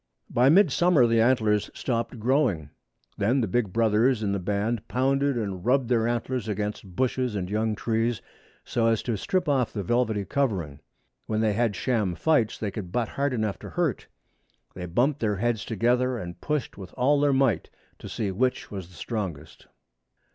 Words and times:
By 0.31 0.49
mid 0.49 0.71
summer 0.71 1.05
the 1.05 1.21
antlers 1.21 1.69
stopped 1.75 2.17
growing. 2.19 2.71
Then 3.19 3.41
the 3.41 3.47
big 3.47 3.71
brothers 3.71 4.23
in 4.23 4.31
the 4.31 4.39
band 4.39 4.87
pounded 4.87 5.37
and 5.37 5.63
rubbed 5.63 5.89
their 5.89 6.07
antlers 6.07 6.47
against 6.47 6.95
bushes 6.95 7.35
and 7.35 7.47
young 7.51 7.75
trees, 7.75 8.19
so 8.65 8.87
as 8.87 9.03
to 9.03 9.15
strip 9.15 9.47
off 9.47 9.71
the 9.71 9.83
velvety 9.83 10.25
covering. 10.25 10.79
When 11.27 11.41
they 11.41 11.53
had 11.53 11.75
sham 11.75 12.15
fights 12.15 12.57
they 12.57 12.71
could 12.71 12.91
butt 12.91 13.09
hard 13.09 13.31
enough 13.31 13.59
to 13.59 13.69
hurt. 13.69 14.07
They 14.73 14.87
bumped 14.87 15.19
their 15.19 15.35
heads 15.35 15.63
together, 15.65 16.17
and 16.17 16.41
pushed 16.41 16.79
with 16.79 16.95
all 16.97 17.19
their 17.19 17.31
might 17.31 17.69
to 17.99 18.09
see 18.09 18.31
which 18.31 18.71
was 18.71 18.87
the 18.87 18.95
strongest. 18.95 19.67